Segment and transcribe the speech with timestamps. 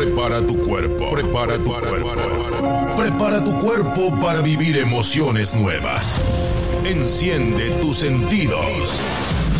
[0.00, 1.10] Prepara tu cuerpo.
[1.10, 2.96] Prepara tu cuerpo.
[2.96, 6.22] Prepara tu cuerpo para vivir emociones nuevas.
[6.86, 8.94] Enciende tus sentidos.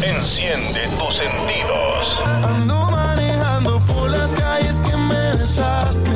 [0.02, 2.26] Enciende tus sentidos.
[2.42, 6.10] Ando manejando por las calles que me besaste.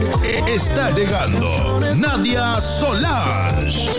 [0.54, 3.90] Está llegando Nadia Solange.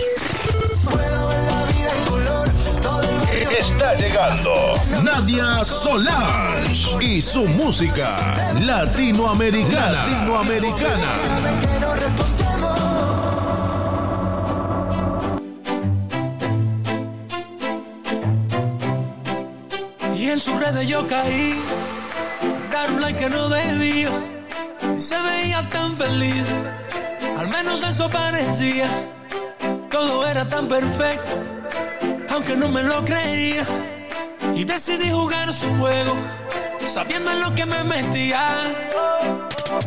[3.98, 8.16] Llegando Nadia Solange y su música
[8.60, 10.06] latinoamericana.
[10.06, 12.16] Latinoamericana.
[20.36, 21.58] en sus redes yo caí,
[22.70, 24.10] dar un like que no debía.
[24.94, 26.44] Y se veía tan feliz,
[27.38, 28.86] al menos eso parecía.
[29.90, 31.36] Todo era tan perfecto,
[32.36, 33.64] aunque no me lo creía.
[34.54, 36.14] Y decidí jugar su juego,
[36.84, 38.72] sabiendo en lo que me metía.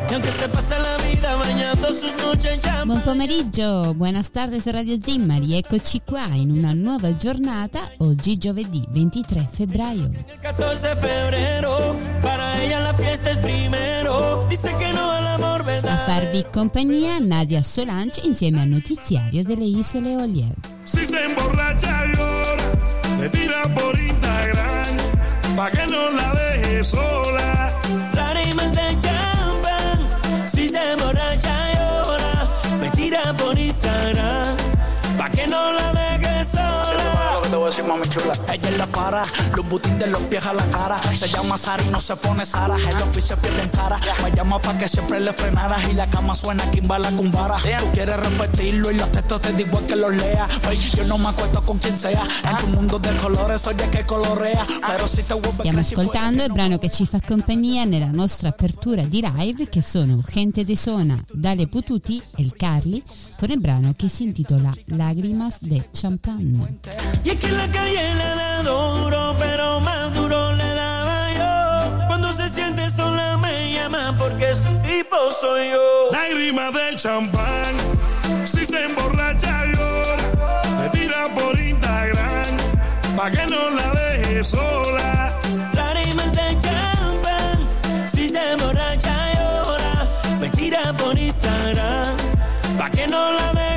[0.10, 2.86] Y aunque se pase la vida bañando sus noches en llamas.
[2.88, 9.48] Buon pomeriggio, buenas tardes Radio Zimmari, eccoci qua in una nuova giornata, oggi giovedì 23
[9.52, 10.06] febbraio.
[10.28, 14.46] El 14 de febrero, para ella la fiesta es primero.
[14.50, 16.06] Dice que no al amor, A ¿verdad?
[16.06, 20.54] farvi compagnia Nadia Solange insieme al notiziario delle Isole Olie.
[20.84, 22.39] Si se emborracha llora,
[23.20, 24.98] te tira por Instagram,
[25.56, 27.69] pa' que no la deje sola.
[37.70, 38.34] Decir, mami chula.
[38.52, 39.24] Ella es la para,
[39.56, 41.02] los butines de los pies a la cara.
[41.14, 42.76] Se llama Sara y no se pone Sara.
[42.76, 44.00] El oficio es bien cara.
[44.24, 45.78] Me llama pa' que siempre le frenara.
[45.90, 47.58] Y la cama suena kimbala cumbara.
[47.80, 50.48] Tú quieres repetirlo y los textos te digo que los lea.
[50.68, 52.24] Ay, yo no me acuesto con quien sea.
[52.50, 54.66] En tu mundo de colores, oye que colorea.
[54.88, 58.50] Pero si te vuelves Stiamo crazy, ascoltando il brano che ci fa compagnia nella nostra
[58.50, 63.04] apertura di live che sono Gente de Sona, Dale Pututi e il Carli
[63.38, 66.80] con il brano che si intitola Lágrimas de Champagne.
[67.60, 72.08] La calle le da duro, pero más duro le daba yo.
[72.08, 76.10] Cuando se siente sola me llama porque su tipo soy yo.
[76.12, 77.74] Lágrimas de champán,
[78.46, 80.26] si se emborracha llora,
[80.80, 82.52] te tira por Instagram,
[83.18, 85.34] pa' que no la deje sola.
[85.74, 87.58] Lágrimas de champán,
[88.14, 90.08] si se emborracha llora,
[90.40, 92.16] me tira por Instagram,
[92.78, 93.69] pa' que no la deje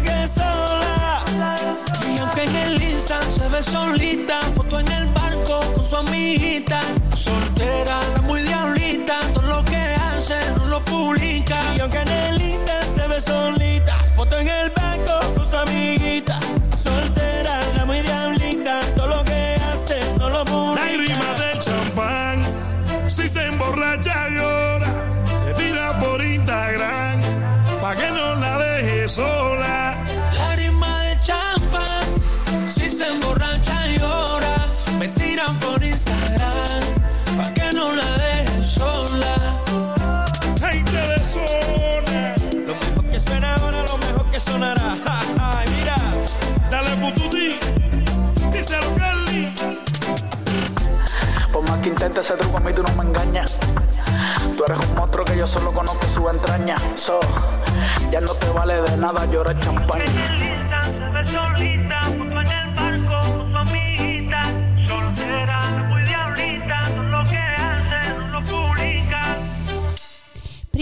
[3.09, 6.81] se ve solita, foto en el barco con su amiguita,
[7.17, 11.59] soltera, la muy diablita, todo lo que hace no lo publica.
[11.77, 16.39] Y aunque en el Insta se ve solita, foto en el barco con su amiguita,
[16.77, 20.84] soltera, la muy diablita, todo lo que hace no lo publica.
[20.84, 22.47] Lágrimas de champán,
[23.09, 24.95] si se emborracha llora,
[25.45, 27.21] te tira por Instagram,
[27.81, 29.52] pa' que no la deje sola.
[52.12, 53.50] Intente ese truco, a mí tú no me engañas.
[54.54, 56.76] Tú eres un monstruo que yo solo conozco su entraña.
[56.94, 57.18] So,
[58.10, 60.04] ya no te vale de nada llorar champaña.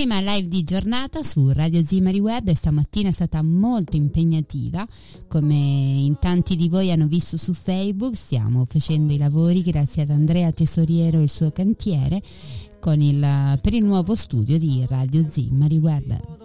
[0.00, 4.88] Prima live di giornata su Radio Zimari Web e stamattina è stata molto impegnativa,
[5.28, 10.10] come in tanti di voi hanno visto su Facebook, stiamo facendo i lavori grazie ad
[10.10, 12.22] Andrea Tesoriero e il suo cantiere
[12.82, 16.39] il, per il nuovo studio di Radio Zimari Web.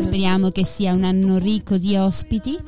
[0.00, 2.58] Speriamo che sia un anno ricco di ospiti.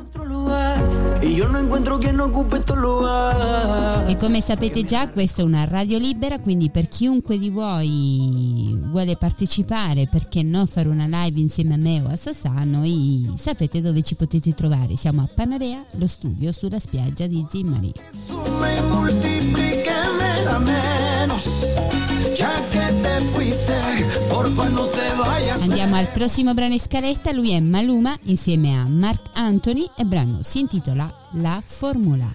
[4.06, 9.16] E come sapete già questa è una radio libera, quindi per chiunque di voi vuole
[9.16, 14.02] partecipare, perché no fare una live insieme a me o a Sassà, noi sapete dove
[14.02, 14.96] ci potete trovare.
[14.96, 17.92] Siamo a Panarea, lo studio sulla spiaggia di Zimmari.
[25.60, 30.06] Andiamo al prossimo brano in scaletta, lui è Maluma insieme a Mark Anthony e il
[30.06, 32.30] brano si intitola La Formula.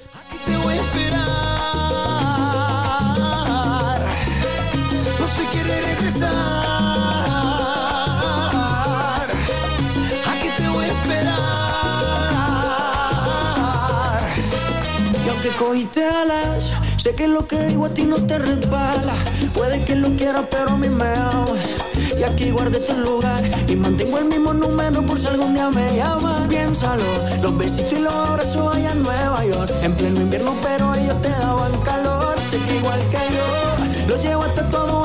[15.58, 19.14] Cogiste alas Sé que lo que digo a ti no te resbala.
[19.54, 21.76] Puede que lo quieras, pero a mí me amas.
[22.20, 25.96] Y aquí guardé tu lugar y mantengo el mismo número por si algún día me
[25.96, 26.48] llamas.
[26.48, 27.04] Piénsalo,
[27.42, 29.72] los besitos y los abrazos allá en Nueva York.
[29.84, 32.36] En pleno invierno, pero ellos te daban calor.
[32.52, 34.97] Sé que igual que yo, lo llevo hasta todo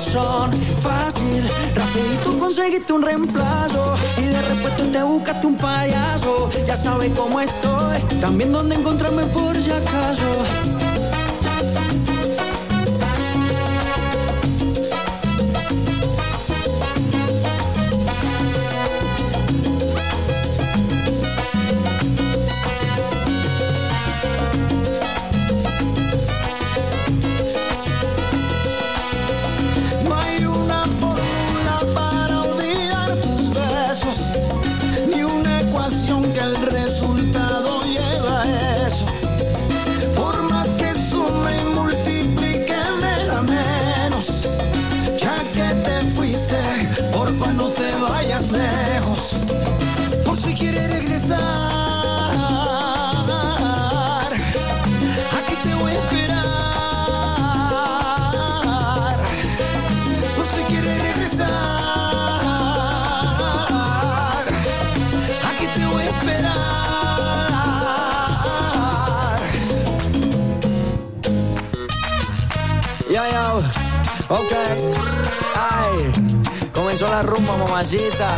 [0.00, 0.50] corazón.
[0.82, 1.44] Fácil,
[1.74, 3.94] rapidito conseguiste un reemplazo.
[4.18, 6.50] Y de repente te buscaste un payaso.
[6.66, 10.79] Ya sabes cómo estoy, también dónde encontrarme por si acaso.
[74.32, 74.52] Ok,
[75.56, 76.12] ay,
[76.72, 78.28] comenzó la rumba, mamacita.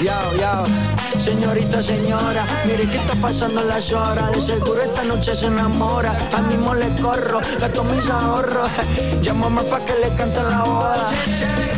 [0.00, 4.30] Yo, yo, señorita, señora, mire qué está pasando las horas.
[4.30, 6.16] De seguro esta noche se enamora.
[6.36, 8.70] Al mismo le corro, gasto mis ahorros.
[9.20, 11.77] Llámame pa' que le cante la boda.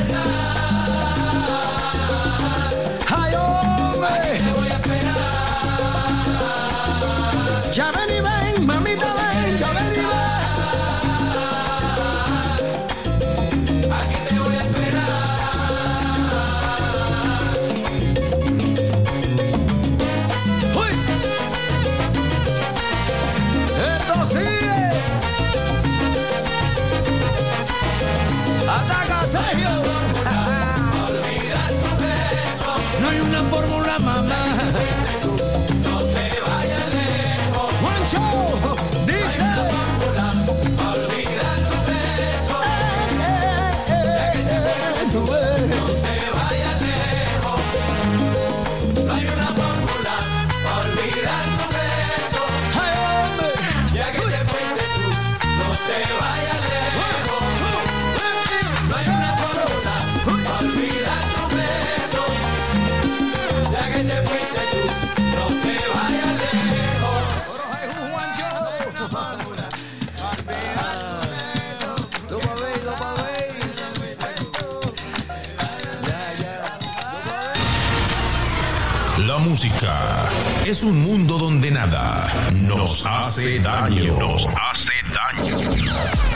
[79.51, 80.29] Música
[80.65, 84.17] es un mundo donde nada nos hace daño.
[84.19, 85.57] Nos hace daño.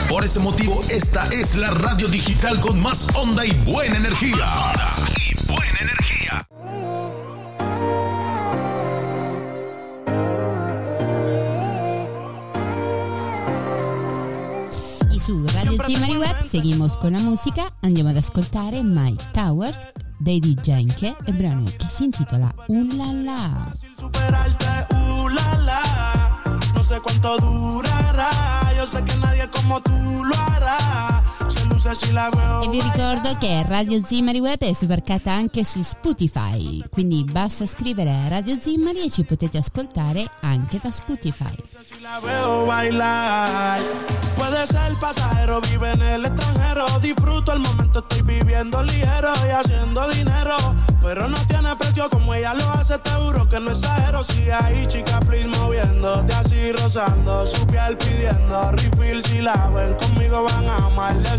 [0.09, 5.04] Por ese motivo, esta es la radio digital con más onda y buena energía.
[16.47, 22.05] Seguimos con la música, andiamo ad ascoltare Mike Towers dei Genke e brano che si
[22.05, 23.71] intitola Ulala.
[23.97, 26.41] superarte, uh la la.
[26.73, 28.29] No sé cuánto durará.
[28.77, 31.23] Yo sé que nadie como tú lo hará.
[31.45, 38.27] E vi ricordo che Radio Zimmari Web è sbarcata anche su Spotify, quindi basta scrivere
[38.27, 41.55] Radio Zimmari e ci potete ascoltare anche da Spotify.
[44.35, 46.85] Puede ser pasajero, vive en el extranjero.
[46.99, 50.55] Disfruto el momento, estoy viviendo ligero y haciendo dinero.
[51.01, 54.23] Pero no tiene precio como ella lo hace, te juro que no exagero.
[54.23, 59.23] Si ahí, chica, please moviéndote así, rozando su piel pidiendo refill.
[59.25, 61.34] Si la ven conmigo, van a amarle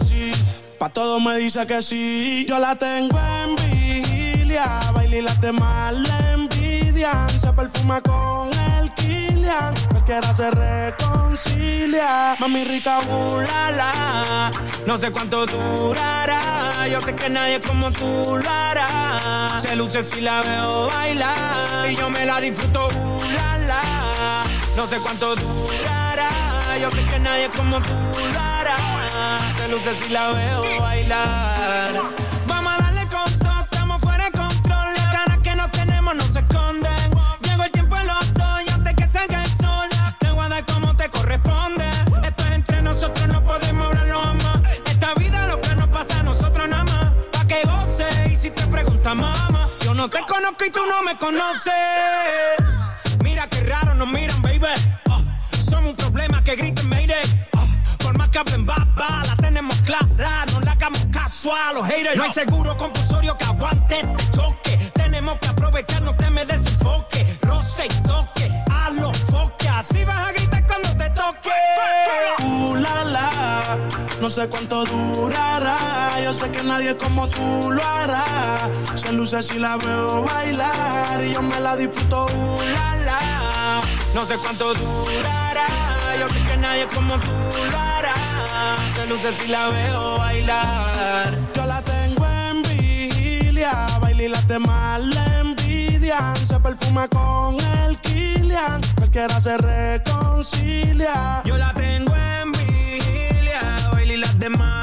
[0.78, 2.44] Pa' todo me dice que sí.
[2.48, 4.78] Yo la tengo en vigilia.
[4.92, 7.28] Baila y la temas le envidian.
[7.40, 9.74] Se perfuma con el Kilian.
[9.90, 12.36] Cualquiera se reconcilia.
[12.38, 14.50] Mami rica, uh, la, la.
[14.86, 16.86] No sé cuánto durará.
[16.90, 19.58] Yo sé que nadie como tú lo hará.
[19.60, 21.90] Se luce si la veo bailar.
[21.90, 24.42] Y yo me la disfruto, uh, la, la.
[24.76, 26.28] No sé cuánto durará.
[26.80, 28.15] Yo sé que nadie como tú
[29.56, 31.90] Se luce si la veo bailar.
[32.46, 34.94] Vamos a darle con todo, estamos fuera de control.
[34.94, 37.10] Las ganas que no tenemos no se esconden.
[37.42, 40.48] Llegó el tiempo en los dos y antes que salga el sol, te voy a
[40.48, 41.88] dar como te corresponde.
[42.24, 44.62] Esto es entre nosotros, no podemos hablarlo jamás.
[44.86, 47.12] Esta vida lo que nos pasa a nosotros nada más.
[47.32, 51.02] Pa' que goce y si te pregunta mamá, yo no te conozco y tú no
[51.02, 51.72] me conoces.
[53.22, 54.66] Mira qué raro nos miran, baby.
[55.10, 55.20] Ah,
[55.68, 57.48] somos un problema que griten mayday.
[57.56, 57.66] Ah,
[57.98, 58.65] por más que hablen
[58.96, 60.44] baba, la tenemos clara.
[60.52, 62.16] No le hagamos caso a los haters.
[62.16, 64.90] No hay seguro compulsorio que aguante este choque.
[64.94, 67.38] Tenemos que aprovechar, no te me desenfoque.
[67.42, 69.70] Roce y toque, a los foques.
[69.70, 71.50] Así vas a gritar cuando te toque.
[72.44, 73.78] Uh, la, la.
[74.20, 75.76] No sé cuánto durará.
[76.24, 78.24] Yo sé que nadie como tú lo hará.
[78.94, 81.22] Se luce si la veo bailar.
[81.22, 82.26] Y yo me la disfruto.
[82.26, 83.80] Uh, la, la.
[84.14, 85.66] No sé cuánto durará.
[86.18, 87.30] Yo sé que nadie como tú
[87.70, 88.35] lo hará.
[88.94, 91.28] Se luce si la veo bailar.
[91.54, 93.72] Yo la tengo en vigilia.
[94.00, 96.36] Baila y las demás le envidian.
[96.36, 98.80] Se perfuma con el Kilian.
[98.96, 101.42] Cualquiera se reconcilia.
[101.44, 103.60] Yo la tengo en vigilia.
[103.92, 104.75] Baila y las demás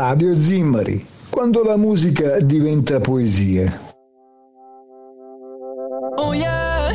[0.00, 3.70] Radio Zimmari, quando la musica diventa poesia.
[6.16, 6.90] Oh yeah.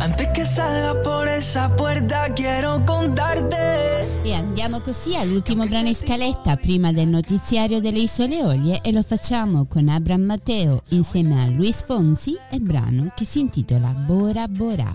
[0.00, 4.08] Antes que salga por esa puerta quiero contarte.
[4.24, 9.04] E andiamo così all'ultimo brano in scaletta prima del notiziario delle Isole Olie e lo
[9.04, 14.90] facciamo con Abram Matteo insieme a Luis Fonsi e brano che si intitola Bora Bora.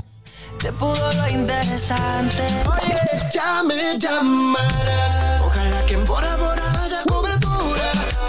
[0.60, 2.44] Te pudo lo interesante.
[3.32, 5.37] Ya me llamarás.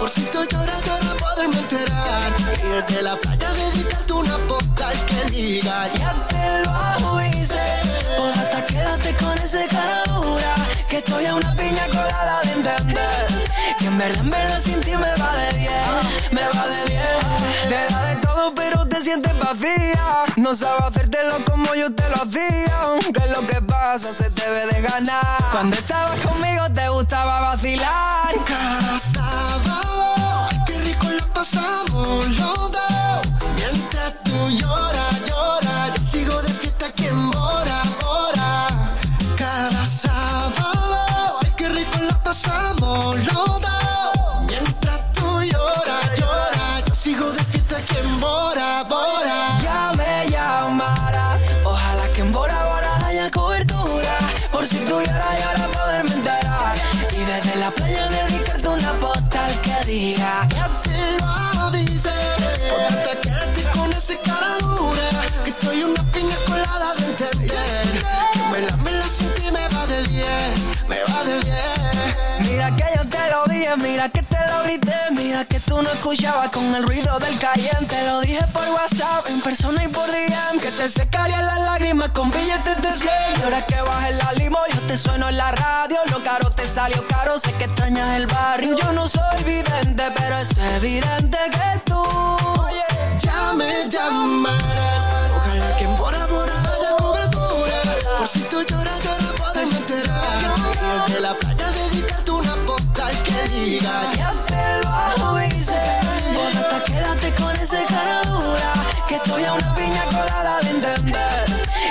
[0.09, 2.33] Si tú lloras, llora, poderme enterar.
[2.63, 5.87] Y desde la playa dedicarte una postal que diga.
[5.93, 7.67] Ya te lo avisé.
[8.17, 10.55] Por hasta quédate con ese cara dura.
[10.89, 13.27] Que estoy a una piña colada de entender.
[13.77, 15.71] Que en verdad, en verdad sin ti me va de 10.
[16.31, 17.01] Me va de 10.
[17.69, 20.23] Te da de todo, pero te sientes vacía.
[20.37, 22.77] No sabes hacértelo como yo te lo hacía.
[23.13, 25.37] Que lo que pasa se te debe de ganar.
[25.51, 28.08] Cuando estabas conmigo te gustaba vacilar.
[75.81, 77.95] No escuchaba con el ruido del caliente.
[78.05, 80.59] Lo dije por WhatsApp, en persona y por DM.
[80.59, 83.09] Que te secarían las lágrimas con billetes de 100.
[83.39, 85.97] Y ahora que bajes la limo, yo te sueno en la radio.
[86.11, 88.75] Lo caro te salió caro, sé que extrañas el barrio.
[88.77, 92.03] Yo no soy vidente, pero es evidente que tú
[93.19, 95.07] ya me llamarás.
[95.33, 98.17] Ojalá que en Bora Bora haya cobertura.
[98.17, 100.55] Por si tú lloras, yo no puedo enterar.
[101.07, 104.11] Desde la playa dedicarte una postal que diga.
[104.17, 105.58] Ya te lo vi.
[109.07, 111.45] Que estoy a una piña colada de entender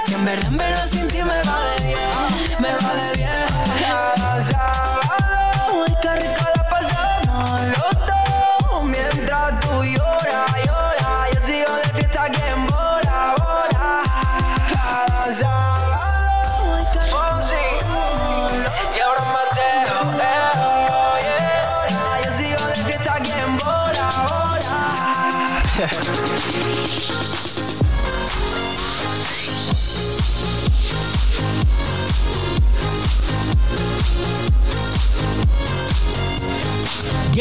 [0.06, 2.07] Que en verdad, en verdad sin ti me va de bien.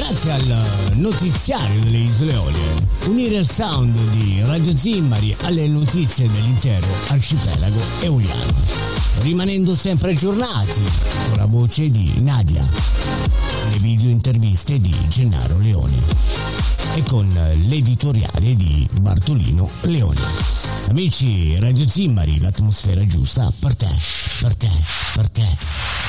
[0.10, 6.88] Grazie al notiziario delle Isole Olie, unire il sound di Radio Zimmari alle notizie dell'intero
[7.10, 8.54] arcipelago eoliano,
[9.20, 10.82] rimanendo sempre aggiornati
[11.28, 12.66] con la voce di Nadia,
[13.70, 15.98] le video interviste di Gennaro Leone
[16.96, 17.28] e con
[17.66, 20.22] l'editoriale di Bartolino Leone.
[20.88, 23.90] Amici Radio Zimmari, l'atmosfera giusta per te,
[24.40, 24.70] per te,
[25.16, 26.07] per te.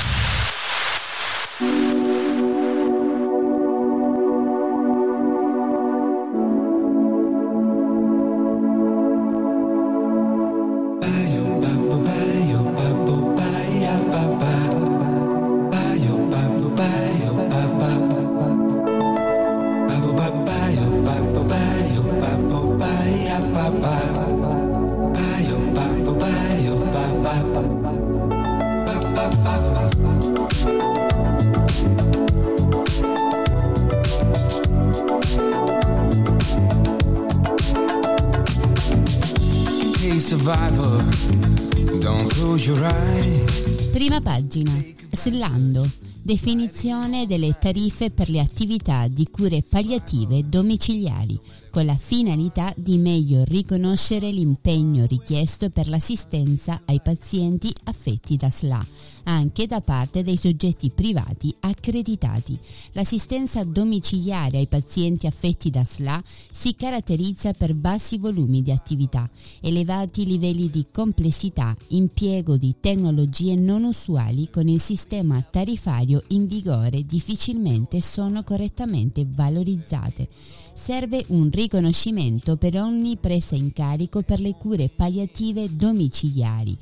[43.93, 44.73] Prima pagina.
[45.11, 46.08] Slando.
[46.23, 53.45] Definizione delle tariffe per le attività di cure palliative domiciliari con la finalità di meglio
[53.45, 58.85] riconoscere l'impegno richiesto per l'assistenza ai pazienti affetti da SLA,
[59.29, 62.59] anche da parte dei soggetti privati accreditati.
[62.93, 69.29] L'assistenza domiciliare ai pazienti affetti da SLA si caratterizza per bassi volumi di attività,
[69.61, 77.05] elevati livelli di complessità, impiego di tecnologie non usuali con il sistema tarifario in vigore
[77.05, 80.29] difficilmente sono correttamente valorizzate
[80.73, 86.79] serve un riconoscimento per ogni presa in carico per le cure palliative domiciliari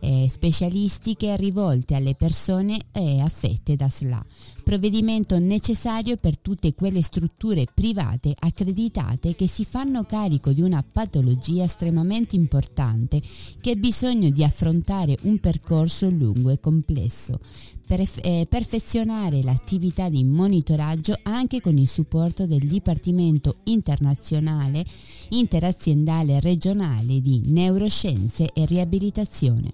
[0.00, 4.24] eh, specialistiche rivolte alle persone eh, affette da SLA
[4.68, 11.64] provvedimento necessario per tutte quelle strutture private accreditate che si fanno carico di una patologia
[11.64, 13.22] estremamente importante
[13.62, 17.40] che ha bisogno di affrontare un percorso lungo e complesso
[17.88, 24.84] per eh, perfezionare l'attività di monitoraggio anche con il supporto del Dipartimento internazionale
[25.30, 29.72] interaziendale regionale di neuroscienze e riabilitazione.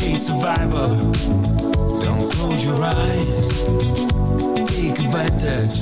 [0.00, 0.88] Hey survivor,
[2.02, 3.64] don't close your eyes.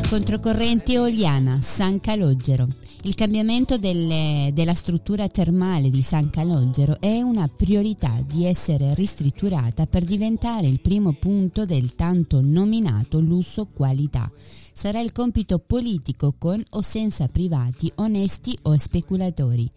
[0.09, 2.67] Controcorrente Oliana, San Calogero.
[3.05, 9.87] Il cambiamento delle, della struttura termale di San Calogero è una priorità di essere ristrutturata
[9.87, 14.31] per diventare il primo punto del tanto nominato lusso qualità
[14.73, 19.71] sarà il compito politico con o senza privati onesti o speculatori.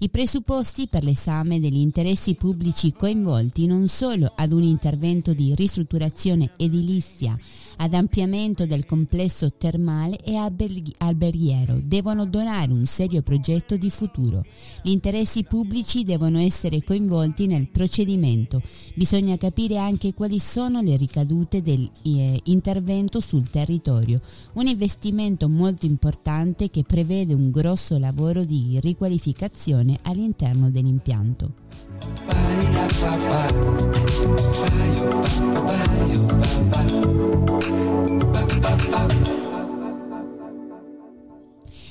[0.00, 6.52] I presupposti per l'esame degli interessi pubblici coinvolti non solo ad un intervento di ristrutturazione
[6.56, 7.36] edilizia
[7.78, 14.44] ad ampliamento del complesso termale e alberghiero devono donare un serio progetto di futuro.
[14.82, 18.60] Gli interessi pubblici devono essere coinvolti nel procedimento.
[18.94, 24.20] Bisogna capire anche quali sono le ricadute dell'intervento eh, sul territorio.
[24.54, 31.66] Un investimento molto importante che prevede un grosso lavoro di riqualificazione all'interno dell'impianto.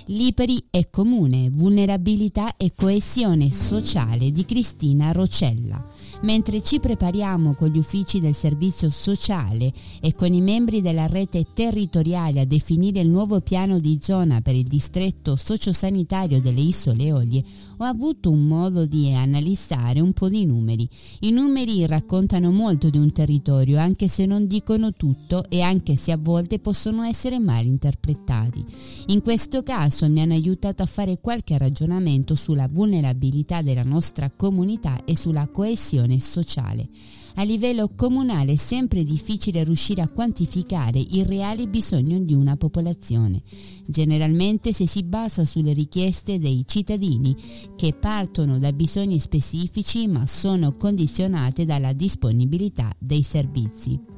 [0.10, 7.78] Lipari è comune, vulnerabilità e coesione sociale di Cristina Rocella mentre ci prepariamo con gli
[7.78, 13.42] uffici del servizio sociale e con i membri della rete territoriale a definire il nuovo
[13.42, 17.44] piano di zona per il distretto sociosanitario delle Isole Eolie,
[17.78, 20.88] ho avuto un modo di analizzare un po' di numeri.
[21.22, 26.12] I numeri raccontano molto di un territorio, anche se non dicono tutto e anche se
[26.12, 28.64] a volte possono essere mal interpretati.
[29.08, 35.04] In questo caso mi hanno aiutato a fare qualche ragionamento sulla vulnerabilità della nostra comunità
[35.06, 36.88] e sulla coesione coesione sociale.
[37.36, 43.44] A livello comunale è sempre difficile riuscire a quantificare i reali bisogni di una popolazione,
[43.86, 47.36] generalmente se si basa sulle richieste dei cittadini
[47.76, 54.17] che partono da bisogni specifici ma sono condizionate dalla disponibilità dei servizi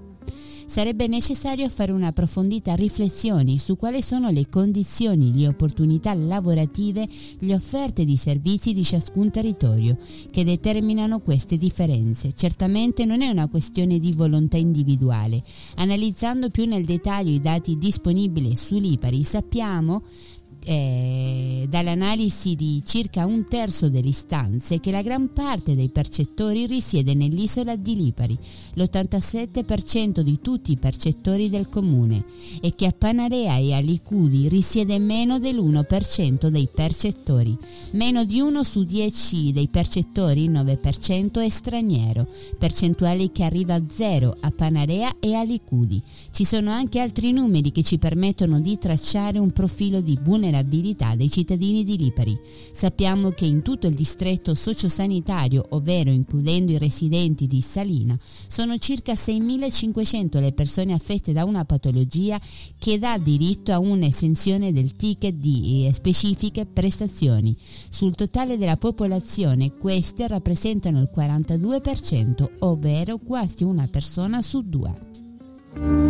[0.69, 7.07] sarebbe necessario fare un'approfondita riflessione su quali sono le condizioni, le opportunità lavorative,
[7.39, 9.97] le offerte di servizi di ciascun territorio
[10.29, 12.33] che determinano queste differenze.
[12.35, 15.41] Certamente non è una questione di volontà individuale.
[15.77, 20.03] Analizzando più nel dettaglio i dati disponibili sull'Ipari sappiamo
[20.65, 27.13] eh, dall'analisi di circa un terzo delle istanze che la gran parte dei percettori risiede
[27.13, 28.37] nell'isola di Lipari,
[28.73, 32.23] l'87% di tutti i percettori del comune,
[32.61, 37.57] e che a Panarea e a Licudi risiede meno dell'1% dei percettori.
[37.91, 43.83] Meno di uno su 10 dei percettori, il 9%, è straniero, percentuali che arriva a
[43.89, 46.01] zero a Panarea e a Licudi.
[46.31, 51.15] Ci sono anche altri numeri che ci permettono di tracciare un profilo di vulnerabilità vulnerabilità
[51.15, 52.37] dei cittadini di Lipari.
[52.73, 59.13] Sappiamo che in tutto il distretto sociosanitario, ovvero includendo i residenti di Salina, sono circa
[59.13, 62.39] 6.500 le persone affette da una patologia
[62.77, 67.55] che dà diritto a un'esenzione del ticket di eh, specifiche prestazioni.
[67.89, 76.08] Sul totale della popolazione queste rappresentano il 42%, ovvero quasi una persona su due.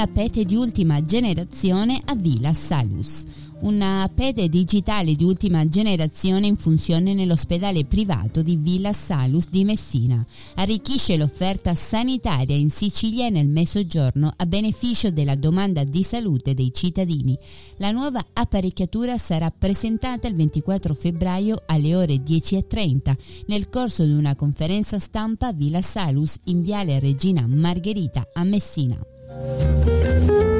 [0.00, 3.24] Una pete di ultima generazione a Villa Salus
[3.60, 10.24] una pede digitale di ultima generazione in funzione nell'ospedale privato di Villa Salus di Messina.
[10.54, 16.72] Arricchisce l'offerta sanitaria in Sicilia e nel Mezzogiorno a beneficio della domanda di salute dei
[16.72, 17.36] cittadini.
[17.76, 23.14] La nuova apparecchiatura sarà presentata il 24 febbraio alle ore 10.30
[23.48, 28.98] nel corso di una conferenza stampa a Villa Salus in Viale Regina Margherita a Messina.
[29.40, 30.59] Thank you.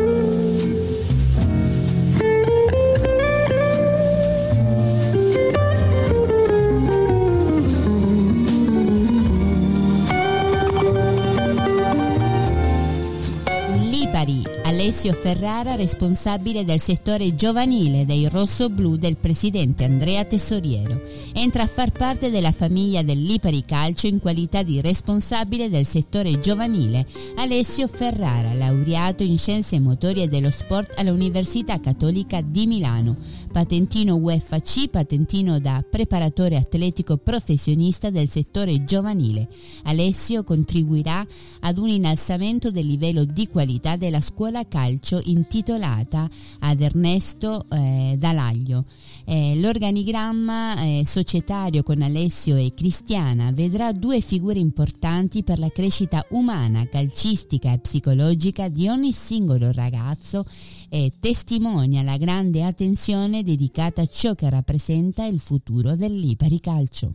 [14.01, 21.03] Lipari, Alessio Ferrara, responsabile del settore giovanile dei rossoblù del presidente Andrea Tesoriero.
[21.35, 26.41] Entra a far parte della famiglia del Lipari Calcio in qualità di responsabile del settore
[26.41, 27.07] giovanile.
[27.37, 33.17] Alessio Ferrara, laureato in scienze motorie dello sport all'Università Cattolica di Milano
[33.51, 39.49] patentino UEFA C, patentino da preparatore atletico professionista del settore giovanile.
[39.85, 41.27] Alessio contribuirà
[41.61, 46.29] ad un innalzamento del livello di qualità della scuola calcio intitolata
[46.61, 48.85] ad Ernesto eh, Dalaglio.
[49.25, 56.25] Eh, l'organigramma eh, societario con Alessio e Cristiana vedrà due figure importanti per la crescita
[56.31, 60.45] umana, calcistica e psicologica di ogni singolo ragazzo
[60.89, 67.15] e testimonia la grande attenzione dedicata a ciò che rappresenta il futuro dell'Ipari Calcio.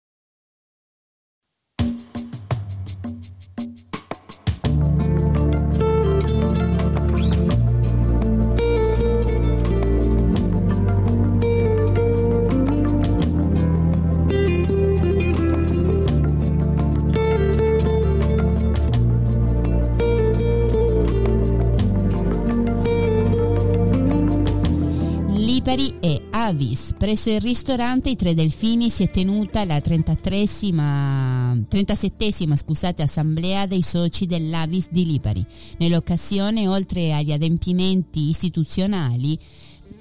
[25.71, 26.93] Lipari e Avis.
[26.97, 34.25] Presso il ristorante I Tre Delfini si è tenuta la 37esima scusate, assemblea dei soci
[34.25, 35.45] dell'Avis di Lipari.
[35.77, 39.39] Nell'occasione, oltre agli adempimenti istituzionali,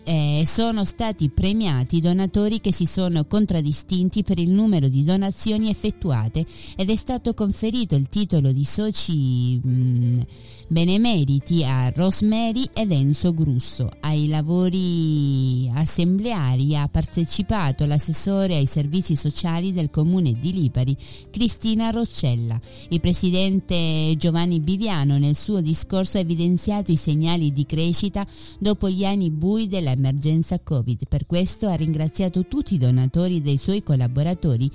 [0.05, 5.69] eh, sono stati premiati i donatori che si sono contraddistinti per il numero di donazioni
[5.71, 6.45] effettuate
[6.77, 10.23] ed è stato conferito il titolo di soci mh,
[10.71, 13.91] benemeriti a Rosemary ed Enzo Grusso.
[14.01, 20.97] Ai lavori assembleari ha partecipato l'assessore ai servizi sociali del comune di Lipari,
[21.29, 22.59] Cristina Roccella.
[22.91, 28.25] Il presidente Giovanni Biviano nel suo discorso ha evidenziato i segnali di crescita
[28.59, 31.09] dopo gli anni bui dell'emergenza Covid.
[31.09, 34.71] Per questo ha ringraziato tutti i donatori dei suoi collaboratori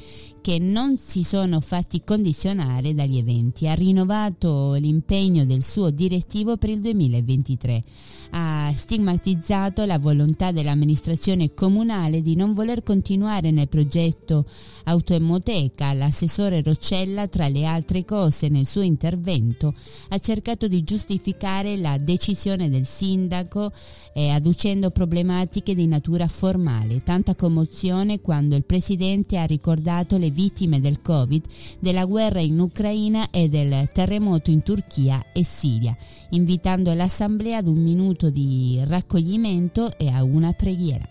[0.45, 3.67] che non si sono fatti condizionare dagli eventi.
[3.67, 7.83] Ha rinnovato l'impegno del suo direttivo per il 2023
[8.31, 14.45] ha stigmatizzato la volontà dell'amministrazione comunale di non voler continuare nel progetto
[14.83, 15.93] autoemoteca.
[15.93, 19.73] L'assessore Roccella, tra le altre cose, nel suo intervento
[20.09, 23.71] ha cercato di giustificare la decisione del sindaco
[24.13, 27.03] eh, adducendo problematiche di natura formale.
[27.03, 31.45] Tanta commozione quando il presidente ha ricordato le vittime del Covid,
[31.79, 35.95] della guerra in Ucraina e del terremoto in Turchia e Siria,
[36.31, 41.07] invitando l'assemblea ad un minuto di raccoglimento e a una preghiera.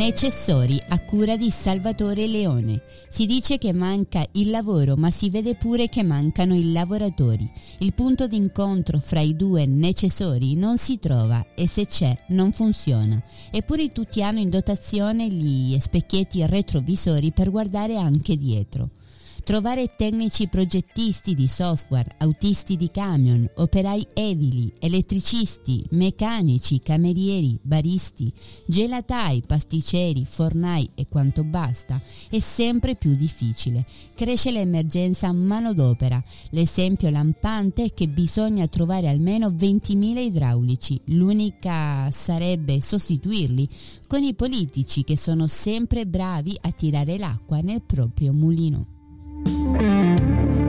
[0.00, 2.80] Necessori a cura di Salvatore Leone.
[3.10, 7.46] Si dice che manca il lavoro, ma si vede pure che mancano i lavoratori.
[7.80, 13.22] Il punto d'incontro fra i due necessori non si trova e se c'è non funziona.
[13.50, 18.92] Eppure tutti hanno in dotazione gli specchietti retrovisori per guardare anche dietro.
[19.44, 28.32] Trovare tecnici progettisti di software, autisti di camion, operai edili, elettricisti, meccanici, camerieri, baristi,
[28.66, 33.84] gelatai, pasticceri, fornai e quanto basta è sempre più difficile.
[34.14, 36.22] Cresce l'emergenza manodopera.
[36.50, 41.00] L'esempio lampante è che bisogna trovare almeno 20.000 idraulici.
[41.06, 43.68] L'unica sarebbe sostituirli
[44.06, 48.99] con i politici che sono sempre bravi a tirare l'acqua nel proprio mulino.
[49.44, 50.59] Thank you.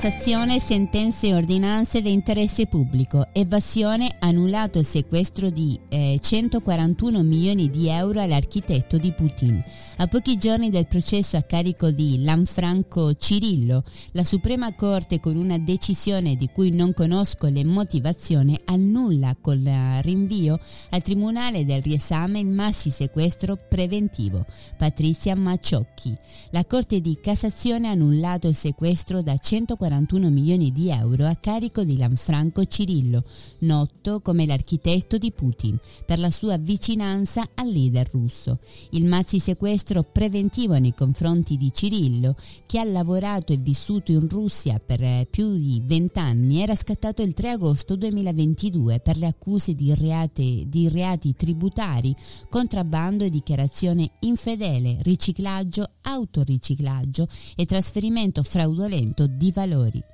[0.00, 3.28] Cassazione, sentenze e ordinanze di interesse pubblico.
[3.34, 9.62] Evasione, annullato il sequestro di eh, 141 milioni di euro all'architetto di Putin.
[9.98, 15.58] A pochi giorni del processo a carico di Lanfranco Cirillo, la Suprema Corte con una
[15.58, 20.58] decisione di cui non conosco le motivazioni annulla col rinvio
[20.88, 24.46] al Tribunale del riesame il massi sequestro preventivo.
[24.78, 26.16] Patrizia Macciocchi.
[26.52, 29.88] La Corte di Cassazione ha annullato il sequestro da 141
[30.30, 33.24] milioni di euro a carico di Lanfranco Cirillo,
[33.60, 38.58] noto come l'architetto di Putin, per la sua vicinanza al leader russo.
[38.90, 44.78] Il massi sequestro preventivo nei confronti di Cirillo, che ha lavorato e vissuto in Russia
[44.78, 49.92] per eh, più di vent'anni, era scattato il 3 agosto 2022 per le accuse di
[49.94, 52.14] reati, di reati tributari,
[52.48, 57.26] contrabbando e dichiarazione infedele, riciclaggio, autoriciclaggio
[57.56, 59.79] e trasferimento fraudolento di valori.
[59.80, 60.04] おり。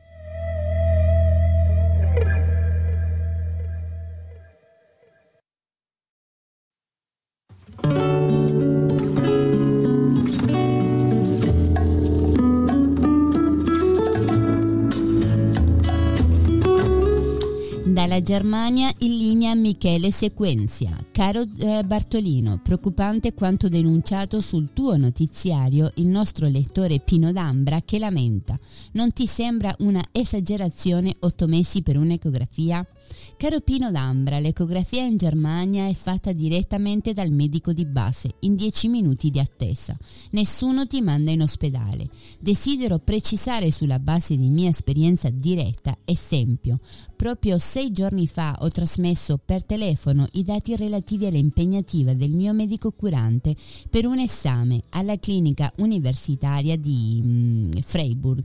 [17.96, 20.94] Dalla Germania in linea Michele Sequenzia.
[21.11, 27.98] Caro eh, Bartolino, preoccupante quanto denunciato sul tuo notiziario il nostro lettore Pino D'Ambra che
[27.98, 28.59] lamenta.
[28.92, 32.87] Non ti sembra una esagerazione otto mesi per un'ecografia?
[33.36, 38.88] Caro Pino D'Ambra, l'ecografia in Germania è fatta direttamente dal medico di base, in 10
[38.88, 39.94] minuti di attesa.
[40.30, 42.08] Nessuno ti manda in ospedale.
[42.40, 46.78] Desidero precisare sulla base di mia esperienza diretta, esempio,
[47.14, 52.92] proprio sei giorni fa ho trasmesso per telefono i dati relativi all'impegnativa del mio medico
[52.92, 53.54] curante
[53.90, 58.44] per un esame alla clinica universitaria di mm, Freiburg.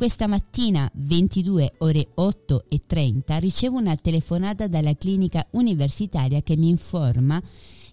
[0.00, 6.70] Questa mattina, 22 ore 8 e 30, ricevo una telefonata dalla clinica universitaria che mi
[6.70, 7.38] informa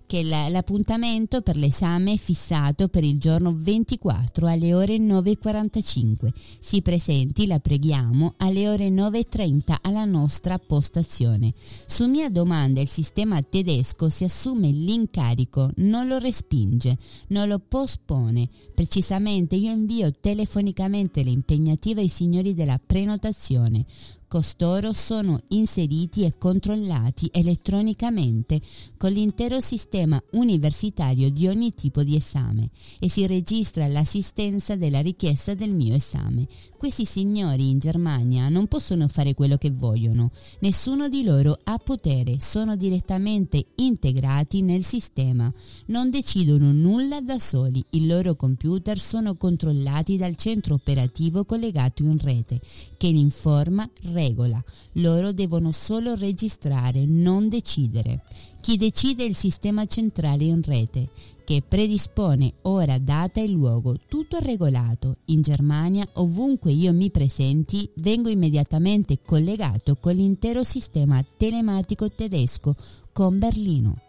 [0.08, 6.30] che la, l'appuntamento per l'esame è fissato per il giorno 24 alle ore 9.45.
[6.60, 11.54] Si presenti, la preghiamo, alle ore 9.30 alla nostra postazione.
[11.86, 18.48] Su mia domanda il sistema tedesco si assume l'incarico, non lo respinge, non lo pospone.
[18.74, 23.86] Precisamente io invio telefonicamente le impegnative ai signori della prenotazione.
[24.28, 28.60] Costoro sono inseriti e controllati elettronicamente
[28.98, 35.54] con l'intero sistema universitario di ogni tipo di esame e si registra l'assistenza della richiesta
[35.54, 36.46] del mio esame.
[36.78, 42.40] Questi signori in Germania non possono fare quello che vogliono, nessuno di loro ha potere,
[42.40, 45.52] sono direttamente integrati nel sistema,
[45.88, 52.20] non decidono nulla da soli, i loro computer sono controllati dal centro operativo collegato in
[52.20, 52.62] rete
[52.96, 54.64] che li informa regola.
[54.94, 58.22] Loro devono solo registrare, non decidere.
[58.68, 61.08] Chi decide il sistema centrale in rete,
[61.46, 65.20] che predispone ora, data e luogo, tutto regolato.
[65.28, 72.76] In Germania, ovunque io mi presenti, vengo immediatamente collegato con l'intero sistema telematico tedesco
[73.14, 74.07] con Berlino.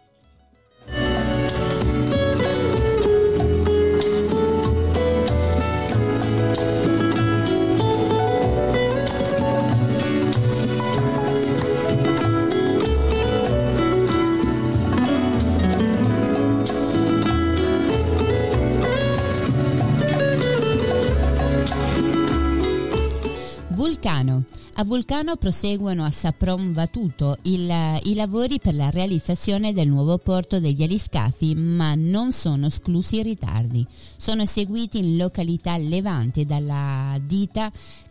[23.99, 24.43] Vulcano.
[24.79, 27.69] A Vulcano proseguono a Sapron Vatuto il,
[28.03, 33.23] i lavori per la realizzazione del nuovo porto degli aliscafi, ma non sono esclusi i
[33.23, 33.85] ritardi.
[34.15, 37.69] Sono eseguiti in località Levante dalla ditta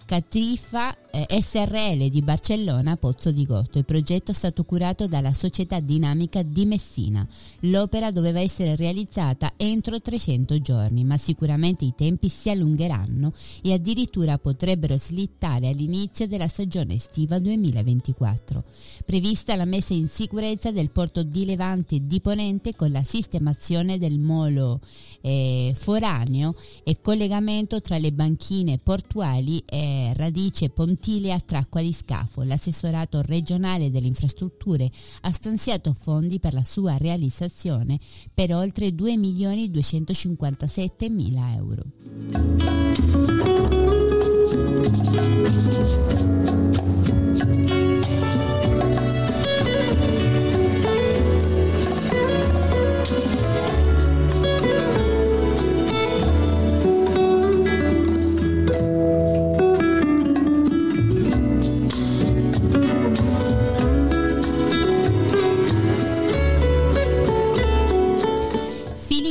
[0.09, 3.77] Catrifa eh, SRL di Barcellona Pozzo di Gotto.
[3.77, 7.27] Il progetto è stato curato dalla Società Dinamica di Messina.
[7.61, 14.39] L'opera doveva essere realizzata entro 300 giorni, ma sicuramente i tempi si allungheranno e addirittura
[14.39, 18.65] potrebbero slittare all'inizio della stagione estiva 2024.
[19.05, 23.97] Prevista la messa in sicurezza del porto di Levante e di Ponente con la sistemazione
[23.97, 24.81] del molo
[25.21, 32.43] eh, foraneo e collegamento tra le banchine portuali e Radice Pontilia Tracqua di Scafo.
[32.43, 34.91] L'assessorato regionale delle infrastrutture
[35.21, 38.01] ha stanziato fondi per la sua realizzazione
[38.35, 41.85] per oltre 2 milioni 257 mila euro.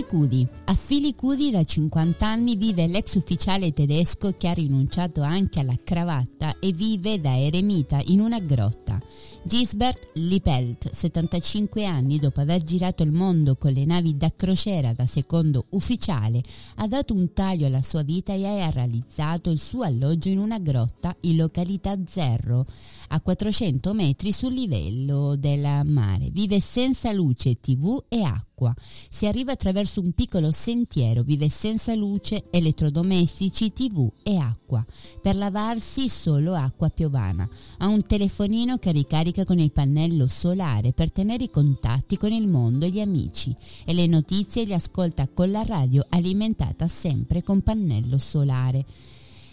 [0.08, 0.48] Filicudi.
[0.66, 6.56] A Filicudi da 50 anni vive l'ex ufficiale tedesco che ha rinunciato anche alla cravatta
[6.60, 9.02] e vive da eremita in una grotta.
[9.44, 15.06] Gisbert Lippelt, 75 anni dopo aver girato il mondo con le navi da crociera da
[15.06, 16.44] secondo ufficiale,
[16.76, 20.60] ha dato un taglio alla sua vita e ha realizzato il suo alloggio in una
[20.60, 22.66] grotta in località Zerro,
[23.10, 26.30] a 400 metri sul livello del mare.
[26.30, 28.74] Vive senza luce, tv e acqua.
[29.10, 34.86] Si arriva attraverso un piccolo sentiero, vive senza luce, elettrodomestici, tv e acqua.
[35.22, 37.48] Per lavarsi solo acqua piovana.
[37.78, 42.48] Ha un telefonino che ricarica con il pannello solare per tenere i contatti con il
[42.48, 47.62] mondo e gli amici e le notizie le ascolta con la radio alimentata sempre con
[47.62, 48.86] pannello solare.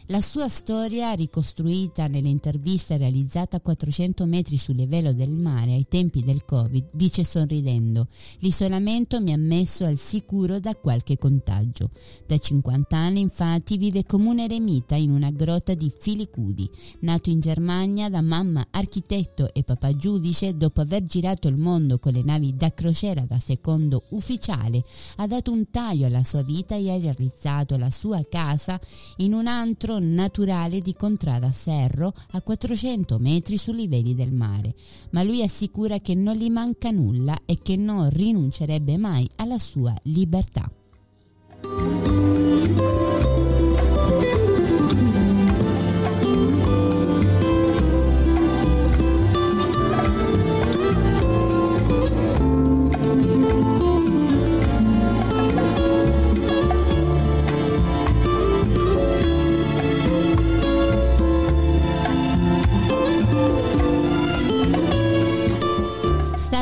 [0.08, 6.22] La sua storia, ricostruita nell'intervista realizzata a 400 metri sul livello del mare ai tempi
[6.22, 8.08] del Covid, dice sorridendo:
[8.40, 11.88] L'isolamento mi ha messo al sicuro da qualche contagio.
[12.26, 16.68] Da 50 anni, infatti, vive come un eremita in una grotta di Filicudi.
[17.00, 22.12] Nato in Germania da mamma architetto e papà giudice, dopo aver girato il mondo con
[22.12, 24.84] le navi da crociera da secondo ufficiale,
[25.16, 28.78] ha dato un taglio alla sua vita e ha realizzato la sua casa
[29.16, 34.74] in un antro naturale di Contrada Serro a 400 metri sui livelli del mare,
[35.10, 39.94] ma lui assicura che non gli manca nulla e che non rinuncerebbe mai alla sua
[40.02, 40.70] libertà.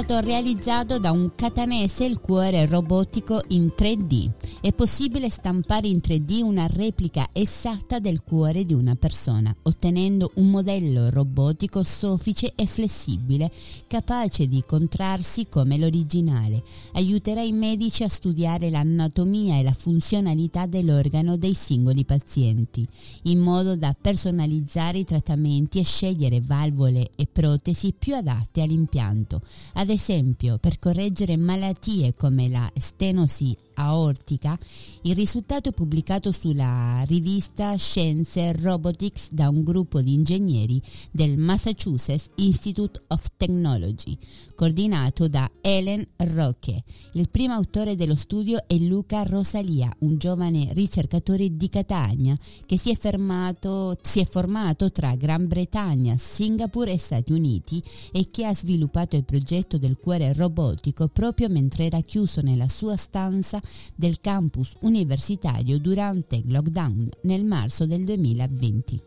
[0.02, 4.30] Stato realizzato da un catanese il cuore robotico in 3D.
[4.60, 10.50] È possibile stampare in 3D una replica esatta del cuore di una persona, ottenendo un
[10.50, 13.50] modello robotico soffice e flessibile,
[13.86, 16.64] capace di contrarsi come l'originale.
[16.94, 22.84] Aiuterà i medici a studiare l'anatomia e la funzionalità dell'organo dei singoli pazienti,
[23.22, 29.40] in modo da personalizzare i trattamenti e scegliere valvole e protesi più adatte all'impianto.
[29.74, 34.58] Ad esempio, per correggere malattie come la stenosi aortica,
[35.02, 40.80] il risultato pubblicato sulla rivista Scienze Robotics da un gruppo di ingegneri
[41.10, 44.16] del Massachusetts Institute of Technology,
[44.54, 46.84] coordinato da Helen Roque.
[47.12, 52.36] Il primo autore dello studio è Luca Rosalia, un giovane ricercatore di Catania
[52.66, 57.82] che si è, fermato, si è formato tra Gran Bretagna, Singapore e Stati Uniti
[58.12, 62.94] e che ha sviluppato il progetto del cuore robotico proprio mentre era chiuso nella sua
[62.94, 63.60] stanza
[63.96, 69.02] del campus universitario durante il lockdown nel marzo del 2020.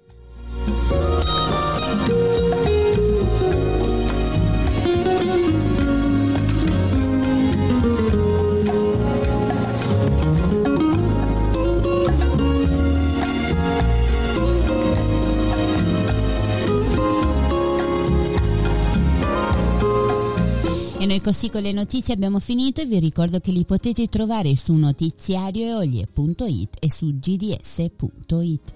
[21.05, 24.55] E noi così con le notizie abbiamo finito e vi ricordo che li potete trovare
[24.55, 28.73] su notiziarioeolie.it e su gds.it.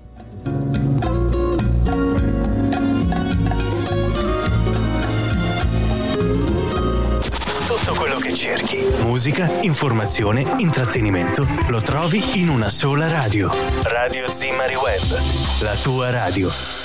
[7.66, 13.50] Tutto quello che cerchi, musica, informazione, intrattenimento, lo trovi in una sola radio.
[13.86, 15.20] Radio Zimari Web,
[15.62, 16.79] la tua radio.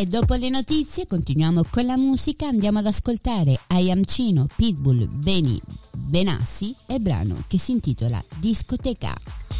[0.00, 5.60] E dopo le notizie continuiamo con la musica, andiamo ad ascoltare Ayamcino, Pitbull, Beni,
[5.92, 9.59] Benassi e brano che si intitola Discoteca.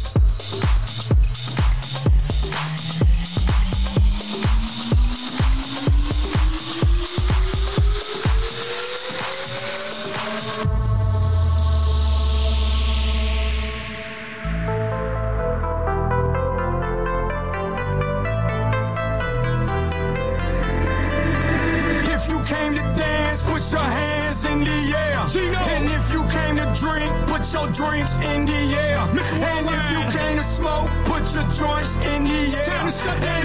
[32.91, 33.31] shut down.
[33.31, 33.40] É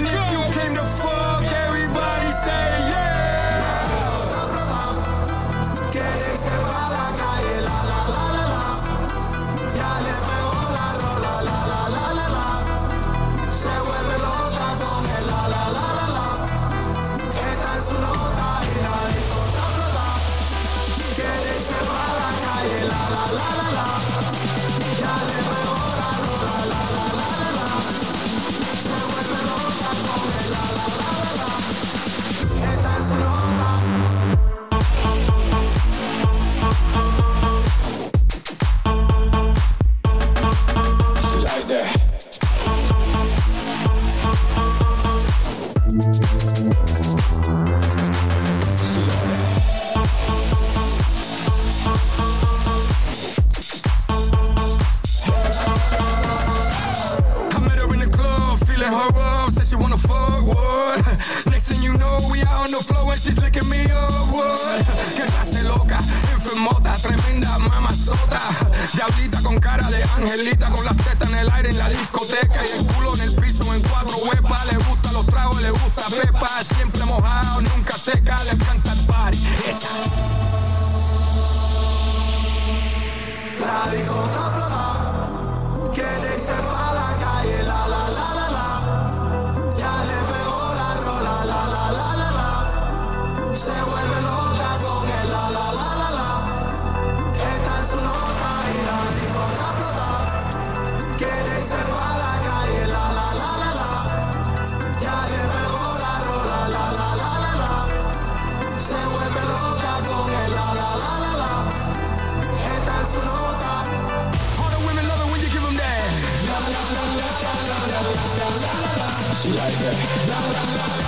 [119.55, 120.27] like that.
[120.29, 121.06] La, la, la,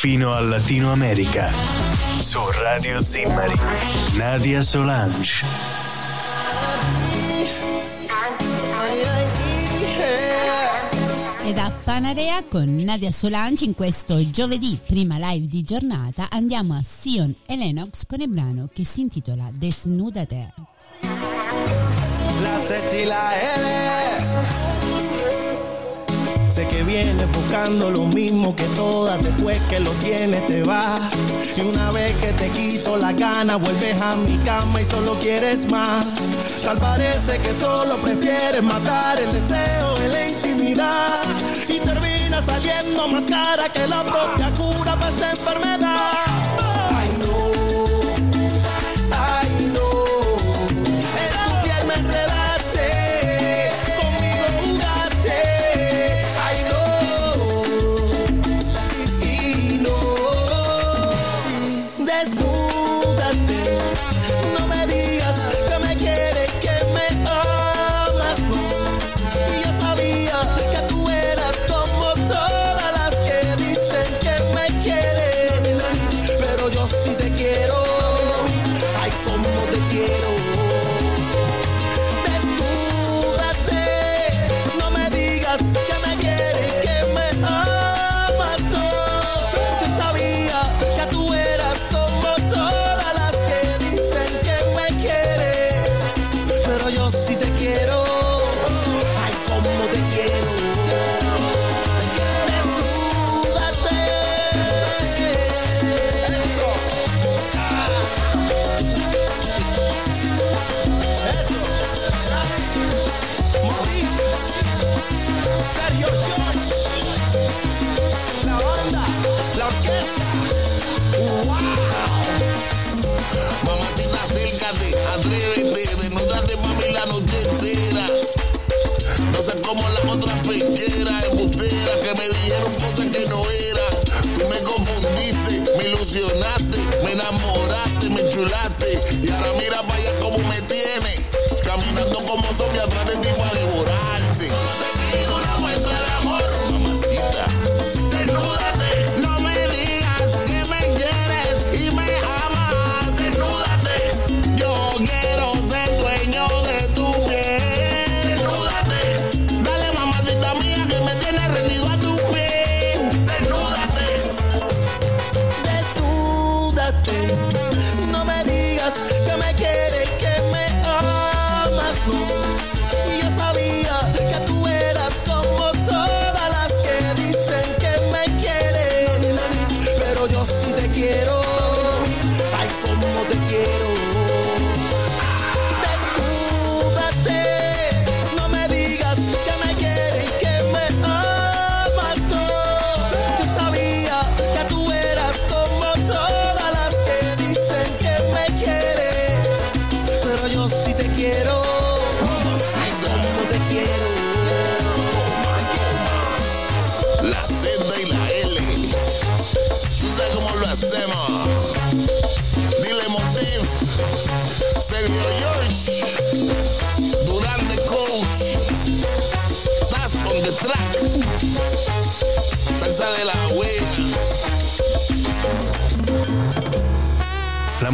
[0.00, 1.52] fino al Latino America.
[2.20, 3.54] Su Radio Zimmari.
[4.16, 5.44] Nadia Solange.
[11.44, 16.82] E da Panarea con Nadia Solange in questo giovedì prima live di giornata andiamo a
[16.82, 20.54] Sion e Lennox con il brano che si intitola Desnudate.
[22.40, 24.09] La Z y la L.
[26.50, 31.00] Sé que vienes buscando lo mismo que todas, después que lo tienes te vas.
[31.56, 35.70] Y una vez que te quito la gana, vuelves a mi cama y solo quieres
[35.70, 36.06] más.
[36.64, 41.22] Tal parece que solo prefieres matar el deseo en la intimidad.
[41.68, 46.29] Y termina saliendo más cara que la propia cura para esta enfermedad.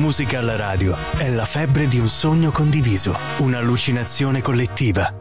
[0.06, 5.12] Musica alla radio è la febbre di un sogno condiviso, un'allucinazione collettiva,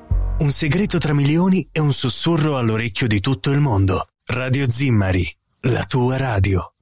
[0.42, 4.06] un segreto tra milioni e un sussurro all'orecchio di tutto il mondo.
[4.28, 5.28] Radio Zimmari,
[5.62, 6.75] la tua radio.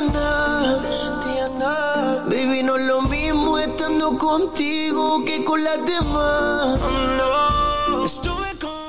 [0.00, 0.12] No
[1.58, 2.24] nada.
[2.28, 6.80] Baby, no es lo mismo estando contigo che con las demás.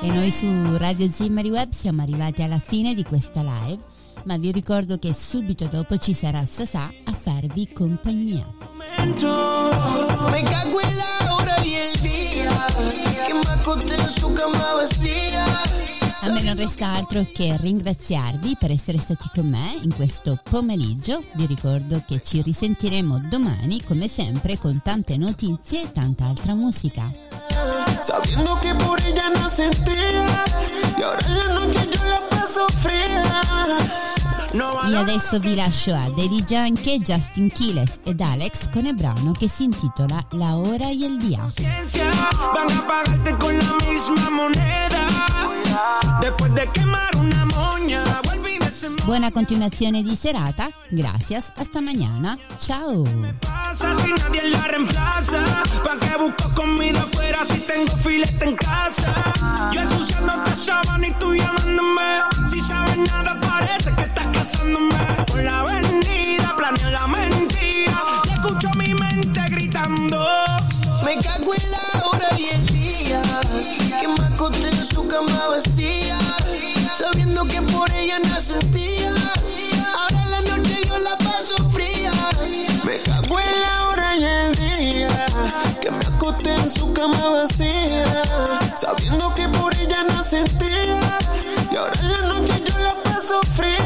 [0.02, 0.46] E noi su
[0.76, 3.80] Radio Zimmari Web siamo arrivati alla fine di questa live,
[4.24, 8.46] ma vi ricordo che subito dopo ci sarà Sasà a farvi compagnia.
[8.98, 12.66] Me cago en la hora y el día
[13.26, 15.44] que me acosté en su cama vacía.
[16.22, 21.22] A me non resta altro che ringraziarvi per essere stati con me in questo pomeriggio.
[21.34, 27.10] Vi ricordo che ci risentiremo domani, come sempre, con tante notizie e tanta altra musica.
[28.00, 30.44] sabiendo que por ella no sentía.
[30.98, 33.24] Y ahora en la noche yo la paso fría.
[34.52, 39.48] E adesso vi lascio a Daddy Yankee, Justin Quiles ed Alex con il brano che
[39.48, 41.46] si intitola La ora y el día.
[46.20, 48.04] Después de quemar una moña,
[49.06, 53.04] Buona continuazione di serata, gracias, hasta mañana, ciao!
[53.40, 55.44] pasa si nadie la reemplaza?
[55.84, 59.12] ¿Pa' qué busco comida afuera si tengo filete en casa?
[59.72, 62.22] Yo ensuciándote sábana y tú llamándome.
[62.50, 64.94] Si sabes nada parece que estás casándome.
[65.26, 68.00] Por la avenida planeo la mentira.
[68.26, 70.26] Y escucho mi mente gritando.
[71.04, 72.79] Me cago en la hora y el día Que
[74.40, 76.18] acosté en su cama vacía
[76.96, 79.12] Sabiendo que por ella no sentía
[79.94, 82.10] Ahora la noche yo la paso fría
[82.84, 85.26] Me cago en la hora y el día
[85.82, 88.22] Que me acosté en su cama vacía
[88.74, 90.98] Sabiendo que por ella no sentía
[91.70, 93.76] Y ahora la noche yo la paso fría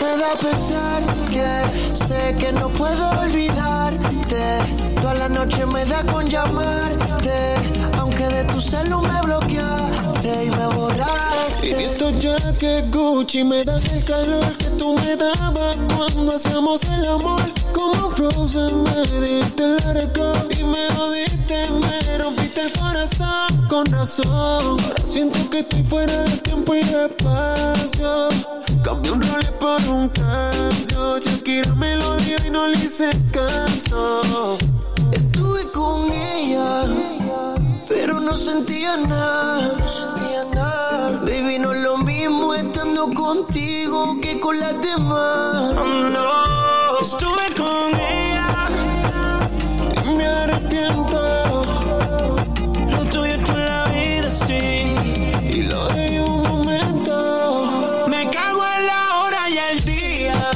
[0.00, 4.58] me da pesar que sé que no puedo olvidarte.
[5.00, 7.56] Toda la noche me da con llamarte.
[8.16, 11.66] Aunque de tu celu me bloqueaste y me borraste.
[11.66, 16.84] Y estos ya que Gucci me dan el calor que tú me dabas cuando hacíamos
[16.84, 17.42] el amor.
[17.72, 23.66] Como Frozen me diste el arco y me jodiste, me rompiste el corazón.
[23.68, 28.28] Con razón, ahora siento que estoy fuera de tiempo y de espacio.
[28.84, 31.18] Cambié un rol por un caso.
[31.18, 34.56] Shakira me lo dio y no le hice caso.
[35.10, 36.84] Estuve con ella,
[37.94, 39.76] pero no sentía nada.
[39.88, 41.20] Sentía nada.
[41.20, 45.74] Baby, no es lo mismo estando contigo que con las demás.
[45.74, 48.68] No, estuve con ella.
[50.04, 51.64] Y me arrepiento.
[52.90, 54.94] Lo tuyo es la vida, sí.
[55.42, 58.06] Y lo de un momento.
[58.08, 60.50] Me cago en la hora y el día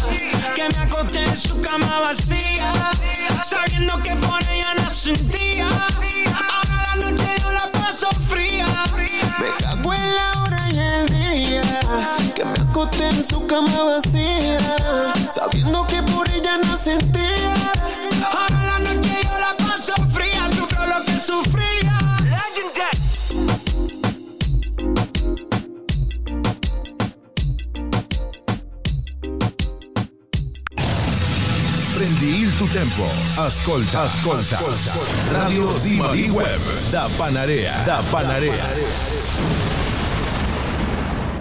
[0.55, 2.73] que me acosté en su cama vacía,
[3.43, 5.38] sabiendo que por ella no sentía.
[12.97, 14.59] En su cama vacía,
[15.31, 17.55] sabiendo que por ella no sentía.
[18.25, 21.99] Ahora la noche yo la paso fría, sufro lo que sufría.
[31.97, 33.05] Prendi il tuo tempo.
[33.37, 34.61] Ascolta, ascolta.
[35.33, 36.61] Radio Zimari Web
[36.91, 37.83] da Panarea.
[37.85, 39.28] Da Panarea.